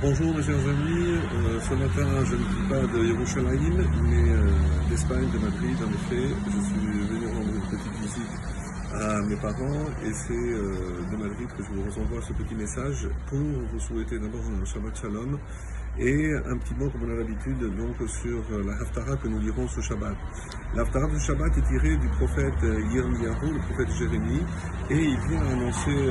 Bonjour 0.00 0.32
mes 0.32 0.42
chers 0.44 0.54
amis, 0.54 1.18
euh, 1.34 1.60
ce 1.60 1.74
matin 1.74 2.24
je 2.24 2.34
ne 2.36 2.38
dis 2.38 2.68
pas 2.68 2.86
de 2.86 3.04
Yerushalayim 3.04 3.78
mais 4.04 4.30
euh, 4.30 4.50
d'Espagne, 4.88 5.28
de 5.32 5.38
Madrid 5.38 5.76
en 5.82 5.90
effet. 5.90 6.28
Je 6.46 6.60
suis 6.60 7.08
venu 7.08 7.26
rendre 7.26 7.52
une 7.52 7.62
petite 7.62 7.92
visite 8.00 8.30
à 8.94 9.20
mes 9.22 9.34
parents 9.34 9.86
et 10.06 10.12
c'est 10.12 10.32
euh, 10.32 11.02
de 11.10 11.16
Madrid 11.16 11.48
que 11.56 11.64
je 11.64 11.70
vous 11.70 12.00
envoie 12.00 12.22
ce 12.22 12.32
petit 12.32 12.54
message 12.54 13.08
pour 13.26 13.40
vous 13.40 13.80
souhaiter 13.80 14.20
d'abord 14.20 14.42
un 14.60 14.64
Shabbat 14.64 14.96
Shalom 15.00 15.36
et 15.98 16.32
un 16.34 16.56
petit 16.56 16.74
mot 16.74 16.88
comme 16.90 17.08
on 17.08 17.12
a 17.12 17.16
l'habitude 17.16 17.58
donc 17.58 17.96
sur 18.08 18.42
la 18.64 18.72
Haftara 18.80 19.16
que 19.16 19.28
nous 19.28 19.40
lirons 19.40 19.66
ce 19.68 19.80
Shabbat. 19.80 20.16
La 20.74 20.82
Haftara 20.82 21.06
du 21.06 21.18
Shabbat 21.18 21.56
est 21.58 21.68
tirée 21.68 21.96
du 21.96 22.08
prophète 22.08 22.62
Yirmiyahu, 22.62 23.52
le 23.52 23.58
prophète 23.66 23.90
Jérémie, 23.98 24.42
et 24.90 24.96
il 24.96 25.18
vient 25.28 25.46
annoncer 25.46 26.10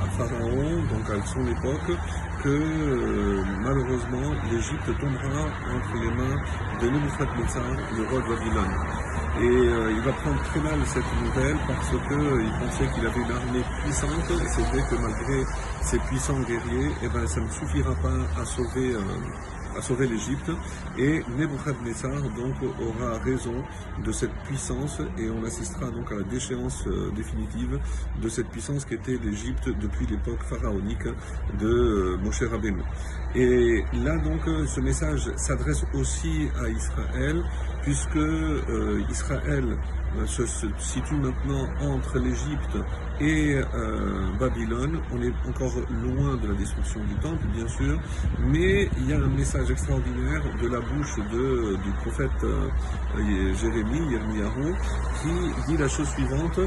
à 0.00 0.06
Pharaon, 0.16 0.82
donc 0.90 1.10
à 1.10 1.26
son 1.26 1.46
époque, 1.46 1.96
que 2.42 2.48
euh, 2.48 3.42
malheureusement 3.62 4.32
l'Égypte 4.50 4.98
tombera 5.00 5.46
entre 5.74 5.94
les 6.00 6.10
mains 6.10 6.36
de 6.80 6.90
Nebuchadnezzar, 6.90 7.76
le 7.96 8.04
roi 8.08 8.20
de 8.20 8.28
Babylone. 8.28 9.15
Et 9.38 9.44
euh, 9.44 9.92
il 9.92 10.00
va 10.00 10.12
prendre 10.12 10.42
très 10.44 10.60
mal 10.60 10.78
cette 10.86 11.04
nouvelle 11.22 11.56
parce 11.66 11.90
qu'il 11.90 12.18
euh, 12.18 12.48
pensait 12.58 12.88
qu'il 12.94 13.06
avait 13.06 13.20
une 13.20 13.30
armée 13.30 13.64
puissante. 13.82 14.32
C'est 14.48 14.62
vrai 14.62 14.82
que 14.88 14.94
malgré 14.96 15.44
ses 15.82 15.98
puissants 15.98 16.40
guerriers, 16.40 16.90
eh 17.02 17.08
ben, 17.08 17.26
ça 17.26 17.40
ne 17.40 17.50
suffira 17.50 17.94
pas 17.96 18.40
à 18.40 18.44
sauver 18.44 18.96
sauver 19.80 20.06
l'Égypte. 20.06 20.50
Et 20.98 21.22
Nebuchadnezzar 21.36 22.22
donc 22.36 22.54
aura 22.80 23.18
raison 23.18 23.62
de 24.04 24.12
cette 24.12 24.32
puissance 24.44 25.00
et 25.18 25.28
on 25.30 25.44
assistera 25.44 25.90
donc 25.90 26.10
à 26.12 26.16
la 26.16 26.22
déchéance 26.22 26.84
euh, 26.86 27.10
définitive 27.14 27.78
de 28.20 28.28
cette 28.28 28.48
puissance 28.48 28.84
qui 28.84 28.94
était 28.94 29.18
l'Égypte 29.22 29.68
depuis 29.80 30.06
l'époque 30.06 30.42
pharaonique 30.42 31.06
de 31.58 31.66
euh, 31.66 32.16
Moshe 32.18 32.42
Rabbeinu. 32.42 32.82
Et 33.34 33.84
là 33.92 34.16
donc 34.18 34.42
ce 34.66 34.80
message 34.80 35.30
s'adresse 35.36 35.84
aussi 35.94 36.48
à 36.58 36.68
Israël 36.68 37.42
puisque 37.86 38.16
euh, 38.16 39.00
Israël 39.08 39.64
se, 40.26 40.42
situe 40.78 41.14
maintenant 41.14 41.68
entre 41.80 42.18
l'Égypte 42.18 42.76
et 43.20 43.60
euh, 43.74 44.26
Babylone. 44.40 44.98
On 45.12 45.22
est 45.22 45.32
encore 45.48 45.72
loin 46.02 46.36
de 46.36 46.48
la 46.48 46.54
destruction 46.54 47.00
du 47.04 47.14
temple, 47.16 47.46
bien 47.54 47.68
sûr, 47.68 47.98
mais 48.40 48.88
il 48.98 49.10
y 49.10 49.12
a 49.12 49.18
un 49.18 49.28
message 49.28 49.70
extraordinaire 49.70 50.42
de 50.60 50.68
la 50.68 50.80
bouche 50.80 51.14
du 51.84 51.92
prophète 52.02 52.42
euh, 52.42 53.54
Jérémie, 53.54 54.10
Yirmiyahu, 54.10 54.74
qui 55.22 55.70
dit 55.70 55.76
la 55.76 55.88
chose 55.88 56.08
suivante 56.08 56.58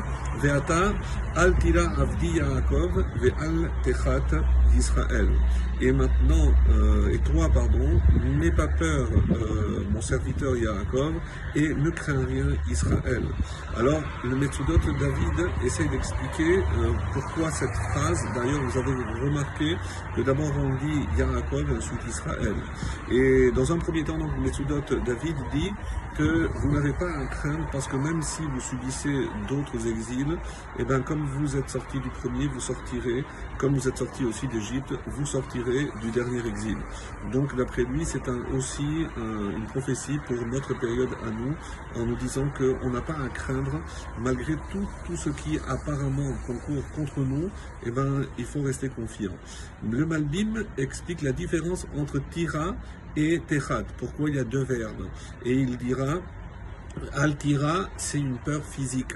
Ve'ata 0.42 0.94
al 1.36 1.54
tira 1.58 1.84
avdi 1.98 2.38
Yaakov 2.38 3.04
ve'al 3.22 3.70
techat 3.84 4.42
d'Israël. 4.72 5.28
Et 5.82 5.92
maintenant, 5.92 6.54
euh, 6.72 7.14
et 7.14 7.20
toi, 7.20 7.50
pardon, 7.54 8.02
n'aie 8.40 8.52
pas 8.52 8.68
peur, 8.68 9.08
euh, 9.32 9.84
mon 9.92 10.02
serviteur 10.02 10.56
Yaakov, 10.58 11.09
et 11.56 11.74
ne 11.74 11.90
crains 11.90 12.26
rien, 12.26 12.48
Israël. 12.70 13.24
Alors, 13.78 14.02
le 14.24 14.36
Metsudot 14.36 14.78
David 14.78 15.50
essaye 15.64 15.90
d'expliquer 15.90 16.60
euh, 16.60 16.92
pourquoi 17.14 17.52
cette 17.52 17.74
phrase. 17.74 18.24
D'ailleurs, 18.36 18.62
vous 18.62 18.78
avez 18.78 18.94
remarqué 19.22 19.76
que 20.16 20.22
d'abord 20.22 20.52
on 20.58 20.76
dit 20.86 21.08
Yaakov 21.18 21.72
et 21.72 21.78
ensuite 21.78 22.02
Israël. 22.08 22.56
Et 23.12 23.52
dans 23.52 23.72
un 23.72 23.78
premier 23.78 24.04
temps, 24.04 24.18
donc, 24.18 24.32
le 24.36 24.44
Metsudot 24.44 24.82
David 25.06 25.36
dit 25.54 25.72
que 26.18 26.50
vous 26.56 26.72
n'avez 26.72 26.92
pas 26.92 27.10
à 27.10 27.26
craindre 27.28 27.66
parce 27.72 27.88
que 27.88 27.96
même 27.96 28.22
si 28.22 28.42
vous 28.42 28.60
subissez 28.60 29.28
d'autres 29.48 29.88
exils, 29.88 30.34
et 30.78 30.82
eh 30.82 30.84
bien 30.84 31.00
comme 31.00 31.26
vous 31.26 31.56
êtes 31.56 31.70
sorti 31.70 32.00
du 32.00 32.10
premier, 32.10 32.48
vous 32.48 32.60
sortirez, 32.60 33.24
comme 33.58 33.76
vous 33.76 33.88
êtes 33.88 33.98
sorti 33.98 34.26
aussi 34.26 34.48
d'Égypte, 34.48 34.94
vous 35.08 35.26
sortirez 35.26 35.88
du 36.02 36.12
dernier 36.12 36.46
exil. 36.46 36.78
Donc 37.32 37.56
d'après 37.56 37.84
lui, 37.84 38.04
c'est 38.04 38.28
aussi 38.54 39.06
une 39.18 39.66
prophétie 39.68 40.20
pour 40.28 40.46
notre 40.46 40.78
période 40.78 40.99
à 41.04 41.30
nous, 41.30 41.56
en 41.96 42.06
nous 42.06 42.16
disant 42.16 42.48
qu'on 42.58 42.90
n'a 42.90 43.02
pas 43.02 43.14
à 43.14 43.30
craindre, 43.30 43.80
malgré 44.20 44.56
tout, 44.72 44.88
tout 45.06 45.16
ce 45.16 45.30
qui 45.30 45.60
apparemment 45.68 46.34
concourt 46.46 46.84
contre 46.96 47.20
nous, 47.20 47.50
eh 47.86 47.92
ben, 47.92 48.26
il 48.38 48.46
faut 48.46 48.62
rester 48.62 48.90
confiant. 48.90 49.34
Le 49.90 50.06
Malbim 50.06 50.64
explique 50.78 51.22
la 51.22 51.32
différence 51.32 51.88
entre 51.98 52.20
Tira 52.30 52.76
et 53.16 53.40
Techat. 53.48 53.86
Pourquoi 53.98 54.30
il 54.30 54.36
y 54.36 54.40
a 54.40 54.44
deux 54.44 54.64
verbes? 54.64 55.08
Et 55.46 55.54
il 55.54 55.78
dira 55.78 56.20
Altira, 57.14 57.90
c'est 57.98 58.20
une 58.20 58.38
peur 58.38 58.64
physique 58.64 59.16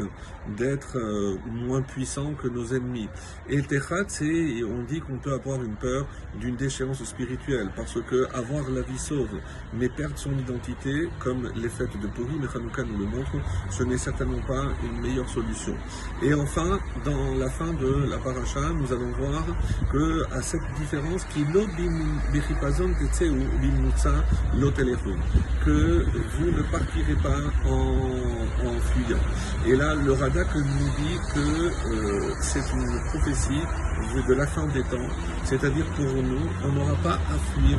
d'être 0.57 0.97
euh, 0.97 1.37
moins 1.45 1.81
puissant 1.81 2.33
que 2.33 2.47
nos 2.47 2.73
ennemis. 2.73 3.07
Et 3.49 3.61
Techat, 3.61 4.05
c'est, 4.07 4.63
on 4.63 4.83
dit 4.83 4.99
qu'on 4.99 5.17
peut 5.17 5.33
avoir 5.33 5.61
une 5.63 5.75
peur 5.75 6.05
d'une 6.39 6.55
déchéance 6.55 7.03
spirituelle, 7.03 7.69
parce 7.75 7.99
que 8.01 8.27
avoir 8.33 8.69
la 8.69 8.81
vie 8.81 8.97
sauve, 8.97 9.39
mais 9.73 9.89
perdre 9.89 10.17
son 10.17 10.37
identité, 10.37 11.09
comme 11.19 11.49
les 11.55 11.69
fêtes 11.69 11.99
de 12.01 12.07
Purim 12.07 12.43
et 12.43 12.57
Hanouka 12.57 12.83
nous 12.83 12.97
le 12.97 13.05
montrent, 13.05 13.39
ce 13.69 13.83
n'est 13.83 13.97
certainement 13.97 14.41
pas 14.47 14.65
une 14.83 15.01
meilleure 15.01 15.29
solution. 15.29 15.75
Et 16.21 16.33
enfin, 16.33 16.79
dans 17.05 17.35
la 17.35 17.49
fin 17.49 17.73
de 17.73 18.09
la 18.09 18.17
paracha, 18.17 18.61
nous 18.73 18.91
allons 18.91 19.11
voir 19.11 19.45
que 19.91 20.23
à 20.33 20.41
cette 20.41 20.61
différence, 20.77 21.23
qui 21.25 21.43
que 25.65 26.05
vous 26.37 26.51
ne 26.51 26.61
partirez 26.71 27.15
pas 27.21 27.39
en, 27.65 28.79
fuyant. 28.93 29.19
Et 29.65 29.75
là, 29.75 29.95
le 29.95 30.11
Radak 30.13 30.55
nous 30.55 30.63
dit 30.63 31.19
que 31.33 31.39
euh, 31.39 32.33
c'est 32.41 32.63
une 32.73 32.99
prophétie 33.09 33.61
de 34.27 34.33
la 34.33 34.45
fin 34.47 34.65
des 34.67 34.83
temps, 34.83 35.07
c'est-à-dire 35.43 35.85
pour 35.95 36.05
nous, 36.05 36.49
on 36.63 36.71
n'aura 36.71 36.95
pas 36.95 37.13
à 37.13 37.37
fuir 37.53 37.77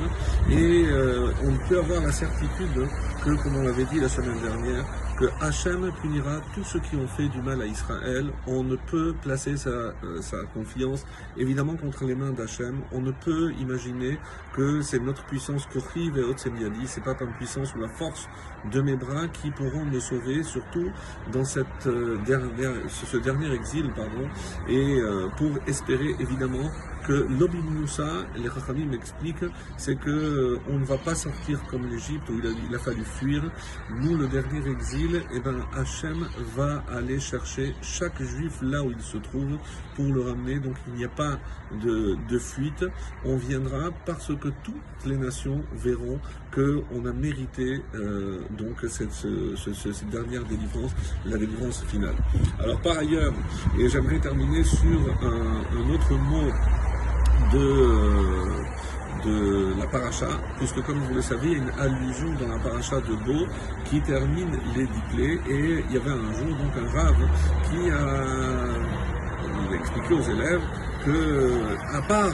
et 0.51 0.87
euh, 0.87 1.31
on 1.45 1.69
peut 1.69 1.79
avoir 1.79 2.01
la 2.01 2.13
certitude 2.13 2.89
que, 3.25 3.31
comme 3.43 3.57
on 3.57 3.63
l'avait 3.63 3.85
dit 3.85 4.01
la 4.01 4.09
semaine 4.09 4.41
dernière, 4.43 4.85
que 5.19 5.27
Hachem 5.41 5.93
punira 6.03 6.41
tous 6.55 6.65
ceux 6.65 6.81
qui 6.81 6.97
ont 6.97 7.07
fait 7.07 7.29
du 7.29 7.41
mal 7.41 7.63
à 7.63 7.67
Israël. 7.67 8.33
On 8.47 8.65
ne 8.65 8.77
peut 8.77 9.15
placer 9.23 9.57
sa, 9.57 9.69
euh, 9.71 9.93
confiance 10.53 11.07
évidemment 11.37 11.77
contre 11.77 12.05
les 12.05 12.15
mains 12.15 12.33
d'Hachem. 12.33 12.81
On 12.93 13.01
ne 13.01 13.13
peut 13.13 13.53
imaginer 13.61 14.19
que 14.55 14.83
c'est 14.83 14.99
notre 14.99 15.25
puissance 15.25 15.67
Kochiv 15.67 16.19
et 16.19 16.23
Otsemiadi, 16.23 16.87
c'est 16.87 17.03
pas 17.03 17.15
une 17.21 17.33
puissance 17.33 17.75
ou 17.75 17.81
la 17.81 17.89
force 17.89 18.29
de 18.73 18.81
mes 18.81 18.97
bras 18.97 19.29
qui 19.29 19.51
pourront 19.51 19.85
me 19.85 20.01
sauver, 20.01 20.43
surtout 20.43 20.91
dans 21.33 21.45
cette, 21.45 21.87
euh, 21.87 22.17
ce 22.89 23.17
dernier 23.17 23.53
exil, 23.53 23.91
pardon, 23.95 24.29
et 24.69 25.01
euh, 25.01 25.29
pour 25.37 25.51
espérer 25.67 26.15
évidemment 26.19 26.71
que 27.07 27.27
l'Obin 27.39 27.61
Moussa, 27.61 28.25
les 28.37 28.49
Rachamim 28.49 28.87
m'expliquent, 28.87 29.45
c'est 29.77 29.97
que 29.97 30.11
euh, 30.11 30.59
on 30.69 30.79
ne 30.79 30.85
va 30.85 30.97
pas 30.97 31.15
sortir 31.15 31.61
comme 31.71 31.87
l'Égypte 31.87 32.29
où 32.31 32.41
il 32.69 32.75
a, 32.75 32.79
fallu 32.79 33.05
fuir. 33.05 33.43
Nous, 34.01 34.17
le 34.17 34.27
dernier 34.27 34.67
exil, 34.71 35.23
eh 35.35 35.41
ben, 35.41 35.57
Hachem 35.77 36.27
va 36.57 36.83
aller 36.91 37.21
chercher 37.21 37.75
chaque 37.83 38.21
juif 38.23 38.59
là 38.63 38.83
où 38.83 38.91
il 38.91 39.01
se 39.01 39.19
trouve 39.19 39.59
pour 39.95 40.07
le 40.07 40.23
ramener. 40.23 40.59
Donc 40.59 40.75
il 40.89 40.95
n'y 40.95 41.05
a 41.05 41.09
pas 41.09 41.39
de, 41.83 42.39
fuite. 42.39 42.85
On 43.25 43.37
viendra 43.37 43.91
parce 44.07 44.29
que 44.35 44.49
toutes 44.63 45.07
les 45.07 45.17
nations 45.17 45.63
verront 45.75 46.19
qu'on 46.55 47.07
a 47.07 47.13
mérité 47.13 47.83
euh, 47.95 48.41
donc 48.51 48.81
cette, 48.89 49.13
cette, 49.13 50.11
dernière 50.11 50.45
délivrance, 50.45 50.93
la 51.27 51.37
délivrance 51.37 51.85
finale. 51.85 52.17
Alors 52.59 52.81
par 52.81 52.99
ailleurs, 52.99 53.33
et 53.79 53.89
j'aimerais 53.89 54.19
terminer 54.19 54.65
sur 54.65 55.01
un 55.23 55.91
autre 55.91 56.15
mot 56.15 56.51
de, 57.53 58.75
la 59.79 59.87
paracha, 59.87 60.29
puisque 60.59 60.83
comme 60.83 60.99
vous 60.99 61.15
le 61.15 61.23
savez, 61.23 61.53
il 61.53 61.53
y 61.53 61.55
a 61.55 61.59
une 61.59 61.71
allusion 61.81 62.35
dans 62.39 62.49
la 62.49 62.59
paracha 62.59 63.01
de 63.01 63.15
Beau 63.25 63.47
qui 63.87 64.01
termine 64.03 64.59
les 64.77 64.87
diplés, 64.87 65.41
et 65.49 65.85
il 65.89 65.95
y 65.95 65.97
avait 65.97 66.11
un 66.11 66.33
jour 66.35 66.55
donc 66.57 66.77
un 66.77 66.89
rave 66.99 67.27
qui 67.71 67.91
a 67.91 69.75
expliqué 69.75 70.15
aux 70.15 70.23
élèves 70.23 70.61
que, 71.05 71.77
à 71.93 72.03
part 72.03 72.33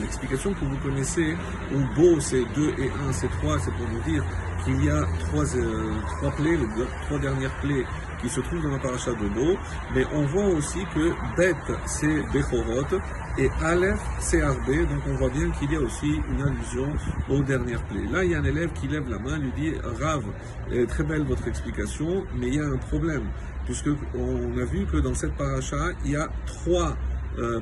l'explication 0.00 0.52
que 0.54 0.64
vous 0.64 0.76
connaissez, 0.78 1.36
où 1.74 1.94
Beau 1.94 2.20
c'est 2.20 2.44
2 2.54 2.74
et 2.78 2.90
1 3.08 3.12
c'est 3.12 3.30
3, 3.40 3.58
c'est 3.58 3.72
pour 3.72 3.86
vous 3.86 4.10
dire 4.10 4.24
qu'il 4.64 4.84
y 4.84 4.90
a 4.90 5.02
trois, 5.26 5.44
euh, 5.56 5.92
trois 6.18 6.30
plaies, 6.32 6.56
les 6.56 6.84
trois 7.06 7.18
dernières 7.18 7.54
plaies 7.60 7.84
qui 8.20 8.28
se 8.28 8.40
trouvent 8.40 8.62
dans 8.62 8.70
la 8.70 8.78
paracha 8.78 9.12
de 9.12 9.28
Beau, 9.28 9.56
mais 9.94 10.04
on 10.14 10.22
voit 10.26 10.46
aussi 10.46 10.84
que 10.94 11.12
Bet 11.36 11.54
c'est 11.86 12.22
Bechorot, 12.32 12.98
et 13.38 13.50
Aleph, 13.62 14.00
c'est 14.18 14.40
Arbé, 14.40 14.86
donc 14.86 15.02
on 15.06 15.14
voit 15.14 15.28
bien 15.28 15.50
qu'il 15.50 15.70
y 15.70 15.76
a 15.76 15.80
aussi 15.80 16.22
une 16.30 16.42
allusion 16.42 16.88
aux 17.28 17.42
dernières 17.42 17.82
plaies. 17.84 18.06
Là, 18.10 18.24
il 18.24 18.30
y 18.30 18.34
a 18.34 18.38
un 18.38 18.44
élève 18.44 18.72
qui 18.72 18.88
lève 18.88 19.10
la 19.10 19.18
main, 19.18 19.38
lui 19.38 19.52
dit 19.56 19.72
Rav, 20.00 20.24
très 20.88 21.04
belle 21.04 21.24
votre 21.24 21.46
explication, 21.46 22.24
mais 22.34 22.48
il 22.48 22.54
y 22.54 22.60
a 22.60 22.66
un 22.66 22.78
problème, 22.78 23.24
puisque 23.66 23.90
on 24.14 24.58
a 24.58 24.64
vu 24.64 24.86
que 24.86 24.96
dans 24.96 25.14
cette 25.14 25.34
paracha, 25.34 25.90
il 26.04 26.12
y 26.12 26.16
a 26.16 26.28
trois 26.46 26.96
euh, 27.38 27.60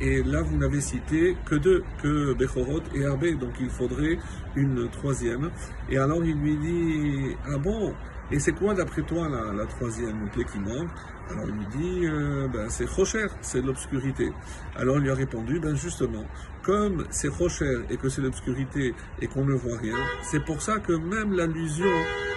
et 0.00 0.22
là 0.22 0.42
vous 0.42 0.56
n'avez 0.56 0.80
cité 0.80 1.36
que 1.46 1.54
deux, 1.54 1.84
que 2.02 2.34
Bechorot 2.34 2.82
et 2.94 3.04
Arbé, 3.04 3.34
donc 3.34 3.54
il 3.60 3.70
faudrait 3.70 4.18
une 4.54 4.88
troisième. 4.90 5.50
Et 5.90 5.98
alors 5.98 6.24
il 6.24 6.36
lui 6.36 6.56
dit 6.56 7.36
Ah 7.46 7.58
bon? 7.58 7.94
Et 8.30 8.40
c'est 8.40 8.52
quoi 8.52 8.74
d'après 8.74 9.02
toi 9.02 9.28
la, 9.28 9.52
la, 9.52 9.66
troisième 9.66 10.28
clé 10.30 10.44
qui 10.44 10.58
manque? 10.58 10.88
Alors 11.30 11.44
il 11.48 11.54
lui 11.54 11.66
dit, 11.66 12.06
euh, 12.06 12.48
ben, 12.48 12.68
c'est 12.68 12.88
Rocher, 12.88 13.26
c'est 13.40 13.64
l'obscurité. 13.64 14.32
Alors 14.76 14.96
il 14.96 15.04
lui 15.04 15.10
a 15.10 15.14
répondu, 15.14 15.60
ben 15.60 15.76
justement, 15.76 16.24
comme 16.62 17.04
c'est 17.10 17.28
Rocher 17.28 17.82
et 17.88 17.96
que 17.96 18.08
c'est 18.08 18.22
l'obscurité 18.22 18.94
et 19.20 19.26
qu'on 19.28 19.44
ne 19.44 19.54
voit 19.54 19.78
rien, 19.78 19.96
c'est 20.22 20.44
pour 20.44 20.60
ça 20.60 20.78
que 20.78 20.92
même 20.92 21.32
l'allusion 21.32 21.90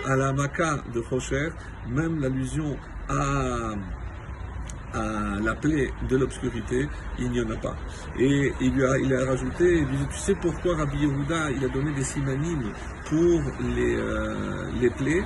à 0.06 0.16
la 0.16 0.32
Maca 0.32 0.84
de 0.94 1.00
Rocher, 1.00 1.50
même 1.90 2.20
l'allusion 2.20 2.78
à 3.10 3.74
à 4.94 5.40
la 5.44 5.56
plaie 5.56 5.92
de 6.10 6.18
l'obscurité, 6.18 6.88
il 7.20 7.32
n'y 7.32 7.42
en 7.42 7.50
a 7.50 7.56
pas. 7.56 7.76
Et 8.18 8.52
il, 8.62 8.74
lui 8.74 8.86
a, 8.86 8.98
il 8.98 9.14
a 9.14 9.26
rajouté, 9.26 9.86
tu 10.12 10.18
sais 10.18 10.36
pourquoi 10.36 10.78
Rabbi 10.78 10.98
Yehuda, 10.98 11.52
il 11.52 11.64
a 11.64 11.70
donné 11.70 11.94
des 11.94 12.04
simanimes 12.04 12.72
pour 13.06 13.42
les, 13.76 13.96
euh, 13.96 14.70
les 14.82 14.90
plaies 14.90 15.24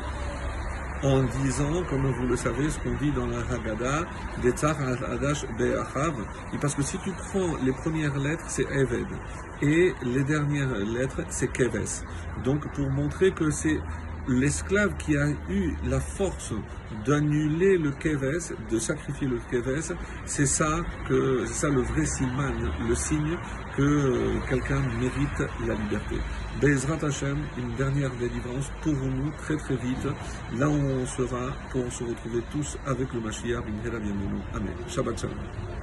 en 1.04 1.24
disant, 1.44 1.83
comme 1.89 2.10
vous 2.12 2.27
le 2.27 2.36
savez, 2.38 2.69
ce 2.69 2.80
qu'on 2.80 2.95
dit 2.95 3.12
dans 3.12 3.27
la 3.27 3.39
Haggadah, 3.39 4.06
Detzar 4.42 4.77
Adash 4.81 5.45
Be'achav, 5.57 6.13
parce 6.62 6.75
que 6.75 6.81
si 6.81 6.98
tu 7.00 7.12
prends 7.12 7.57
les 7.63 7.74
premières 7.74 8.18
lettres, 8.18 8.45
c'est 8.48 8.65
Eved, 8.71 9.07
et 9.62 9.94
les 10.04 10.24
dernières 10.24 10.74
lettres, 10.77 11.21
c'est 11.30 11.51
Keves. 11.51 12.04
Donc, 12.44 12.68
pour 12.74 12.89
montrer 12.89 13.31
que 13.31 13.50
c'est 13.51 13.80
l'esclave 14.28 14.96
qui 14.98 15.18
a 15.18 15.28
eu 15.50 15.75
la 15.86 16.00
force 16.00 16.54
d'annuler 17.06 17.78
le 17.78 17.92
keves, 17.92 18.54
de 18.70 18.80
sacrifier 18.80 19.28
le 19.28 19.40
keves, 19.52 19.96
c'est 20.25 20.46
ça 20.46 20.81
que 21.08 21.46
ça 21.46 21.70
le 21.70 21.81
vrai 21.81 22.06
siman, 22.06 22.54
le 22.88 22.96
signe 22.96 23.38
que 23.75 24.40
quelqu'un 24.50 24.81
mérite 25.00 25.52
la 25.68 25.74
liberté. 25.74 26.16
Bezrat 26.62 27.04
Hashem, 27.06 27.40
une 27.58 27.75
dernière 27.75 28.12
délivrance 28.16 28.72
pour 28.81 28.94
nous 28.94 29.31
très 29.40 29.58
très 29.58 29.75
vite, 29.75 30.08
là 30.58 30.70
où 30.70 30.74
on 30.74 31.06
sera 31.06 31.52
pour 31.72 31.92
se 31.92 32.04
retrouver 32.04 32.44
tous 32.52 32.78
avec 32.86 33.12
le 33.14 33.20
Mashiach, 33.20 33.64
Amen. 34.54 34.75
Shabbat 34.88 35.20
Shalom. 35.20 35.74